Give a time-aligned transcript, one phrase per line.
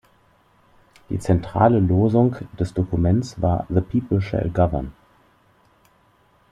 [1.11, 4.93] Die zentrale Losung des Dokuments war "The People Shall Govern!